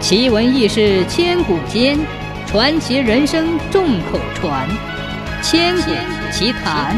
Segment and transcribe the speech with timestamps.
[0.00, 1.98] 奇闻异事千古间，
[2.46, 4.66] 传奇人生众口传。
[5.42, 5.90] 千古
[6.32, 6.96] 奇谈。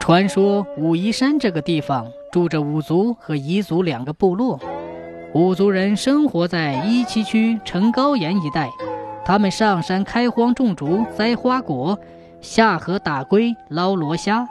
[0.00, 4.58] 传说武夷山这个地方住着五族和彝族两个部落。
[5.34, 8.70] 五族人生活在伊七区城高岩一带，
[9.26, 11.98] 他们上山开荒种竹、栽花果，
[12.40, 14.48] 下河打龟、捞罗虾。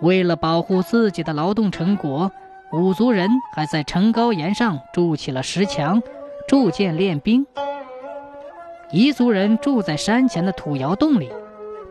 [0.00, 2.30] 为了保护自己的劳动成果。
[2.76, 6.02] 五族人还在城高岩上筑起了石墙，
[6.46, 7.46] 铸剑练兵。
[8.92, 11.30] 彝族人住在山前的土窑洞里，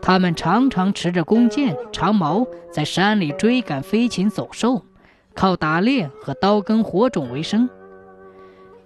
[0.00, 4.80] 他们常常持着弓箭、长矛，在山里追赶飞禽走兽，
[5.34, 7.68] 靠打猎和刀耕火种为生。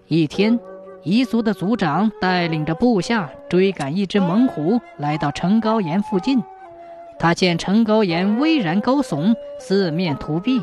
[0.06, 0.58] 一天，
[1.04, 6.42] 彝族的族长带领着部下追赶一只猛虎，来到城高岩附近。
[7.18, 10.62] 他见城高岩巍然高耸，四面涂壁。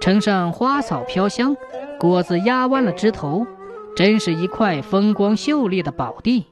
[0.00, 1.56] 城上花草飘香，
[1.98, 3.46] 果子压弯了枝头，
[3.96, 6.46] 真是一块风光秀丽的宝地。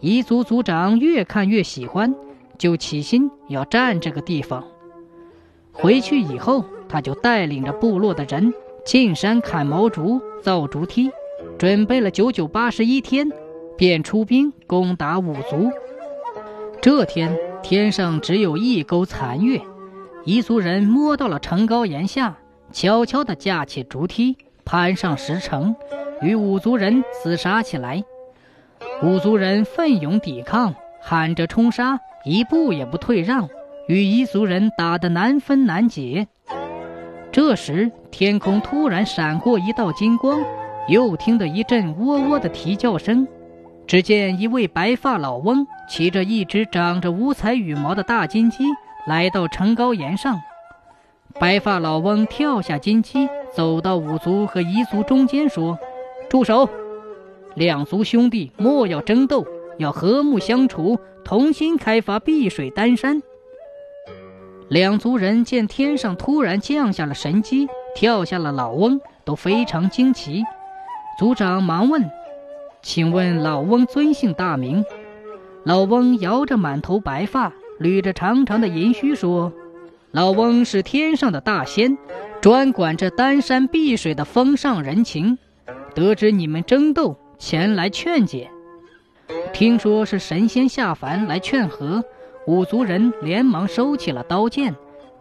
[0.00, 2.14] 彝族族长越看越喜欢，
[2.58, 4.64] 就起心要占这个地方。
[5.72, 8.52] 回去以后，他就带领着部落的人
[8.84, 11.10] 进山砍毛竹、造竹梯，
[11.58, 13.32] 准备了九九八十一天，
[13.78, 15.70] 便出兵攻打五族。
[16.82, 19.62] 这天天上只有一钩残月，
[20.26, 22.36] 彝族人摸到了城高岩下。
[22.74, 25.76] 悄悄地架起竹梯，攀上石城，
[26.20, 28.02] 与五族人厮杀起来。
[29.00, 33.48] 五族人奋勇抵抗，喊着冲杀，一步也不退让，
[33.86, 36.26] 与彝族人打得难分难解。
[37.30, 40.42] 这时，天空突然闪过一道金光，
[40.88, 43.26] 又听得一阵喔喔的啼叫声。
[43.86, 48.64] 只见一位白发老翁骑着一只长着五彩羽毛的大金鸡，
[49.06, 50.40] 来到城高岩上。
[51.40, 55.76] 白发老翁跳下金鸡，走到五族和彝族中间，说
[56.30, 56.68] ：“住手！
[57.54, 59.44] 两族兄弟莫要争斗，
[59.76, 63.20] 要和睦相处，同心开发碧水丹山。”
[64.70, 70.44] 两族人见天上突然降下了神机，跳下了老翁，都非常惊奇。
[71.18, 72.08] 族长忙问
[72.80, 74.84] ：“请问老翁尊姓大名？”
[75.64, 79.52] 老翁摇着满头白发，捋着长长的银须，说。
[80.14, 81.98] 老翁是天上的大仙，
[82.40, 85.36] 专管着丹山碧水的风上人情。
[85.92, 88.48] 得知你们争斗，前来劝解。
[89.52, 92.04] 听说是神仙下凡来劝和，
[92.46, 94.76] 五族人连忙收起了刀剑，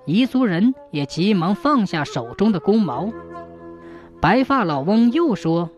[0.06, 3.12] 彝族人也急忙放下手中的弓矛。
[4.22, 5.72] 白发老翁又说：“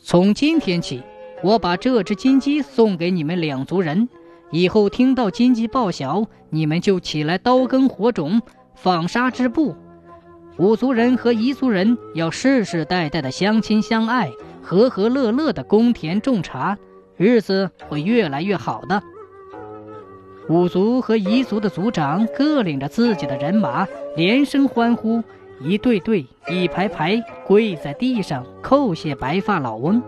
[0.00, 1.02] 从今天起，
[1.42, 4.08] 我把这只金鸡送给你们两族人。”
[4.56, 8.40] 以后听到金鸡报晓，你们就起来刀耕火种，
[8.74, 9.76] 纺纱织布。
[10.56, 16.78] 五族人和彝族人要世世代代的相亲相爱，和和乐乐的耕田种茶，
[17.18, 19.02] 日子会越来越好的。
[20.48, 23.86] 五族和彝族的族长各领着自己的人马，
[24.16, 25.22] 连声欢呼，
[25.60, 30.02] 一对对、一排排跪在地上叩谢白发老翁，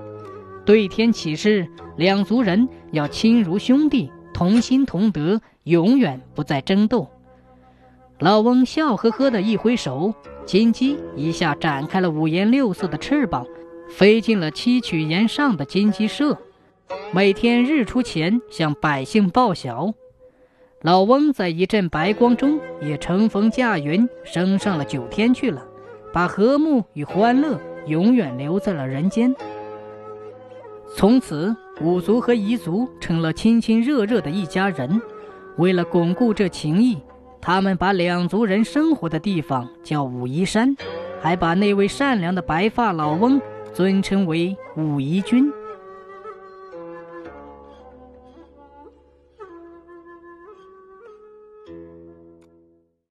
[0.65, 4.11] 对天起誓，两族人要亲如兄弟。
[4.39, 7.09] 同心同德，永远不再争斗。
[8.21, 10.15] 老翁笑呵呵的一挥手，
[10.47, 13.45] 金鸡一下展开了五颜六色的翅膀，
[13.91, 16.39] 飞进了七曲岩上的金鸡舍。
[17.11, 19.93] 每天日出前向百姓报晓。
[20.83, 25.67] 老翁在一阵白光中也乘风驾云，升上了九天去了，
[26.13, 29.35] 把和睦与欢乐永远留在了人间。
[30.95, 31.55] 从此。
[31.81, 35.01] 五族和彝族成了亲亲热热的一家人。
[35.59, 36.99] 为了巩固这情谊，
[37.41, 40.77] 他们把两族人生活的地方叫武夷山，
[41.23, 43.41] 还把那位善良的白发老翁
[43.73, 45.49] 尊称为武夷君。